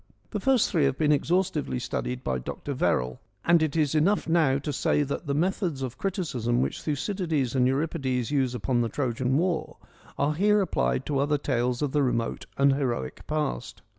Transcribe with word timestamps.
The 0.31 0.39
first 0.39 0.71
three 0.71 0.85
have 0.85 0.97
been 0.97 1.11
exhaustively 1.11 1.77
studied 1.77 2.23
by 2.23 2.39
Dr. 2.39 2.73
Verrall, 2.73 3.19
and 3.45 3.61
it 3.61 3.75
is 3.75 3.93
enough 3.93 4.27
now 4.27 4.57
to 4.57 4.73
say 4.73 5.03
that 5.03 5.27
the 5.27 5.35
methods 5.35 5.83
of 5.83 5.99
criticism 5.99 6.59
which 6.59 6.81
Thucydides 6.81 7.53
and 7.53 7.67
Euripides 7.67 8.31
use 8.31 8.55
upon 8.55 8.81
the 8.81 8.89
Trojan 8.89 9.37
War, 9.37 9.77
are 10.17 10.33
here 10.33 10.59
applied 10.59 11.05
to 11.05 11.19
other 11.19 11.37
tales 11.37 11.83
of 11.83 11.91
the 11.91 12.01
remote 12.01 12.47
and 12.57 12.73
heroic 12.73 13.27
past. 13.27 13.83